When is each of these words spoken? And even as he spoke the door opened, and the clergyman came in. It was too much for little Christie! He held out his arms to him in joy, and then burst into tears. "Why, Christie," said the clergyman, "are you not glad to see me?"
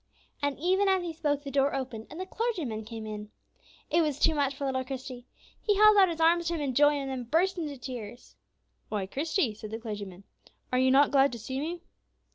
And 0.41 0.57
even 0.57 0.89
as 0.89 1.03
he 1.03 1.13
spoke 1.13 1.43
the 1.43 1.51
door 1.51 1.75
opened, 1.75 2.07
and 2.09 2.19
the 2.19 2.25
clergyman 2.25 2.85
came 2.85 3.05
in. 3.05 3.29
It 3.91 4.01
was 4.01 4.17
too 4.17 4.33
much 4.33 4.55
for 4.55 4.65
little 4.65 4.83
Christie! 4.83 5.27
He 5.61 5.75
held 5.77 5.95
out 5.95 6.09
his 6.09 6.19
arms 6.19 6.47
to 6.47 6.55
him 6.55 6.61
in 6.61 6.73
joy, 6.73 6.93
and 6.93 7.11
then 7.11 7.25
burst 7.25 7.59
into 7.59 7.77
tears. 7.77 8.35
"Why, 8.89 9.05
Christie," 9.05 9.53
said 9.53 9.69
the 9.69 9.77
clergyman, 9.79 10.23
"are 10.73 10.79
you 10.79 10.89
not 10.89 11.11
glad 11.11 11.31
to 11.33 11.37
see 11.37 11.59
me?" 11.59 11.83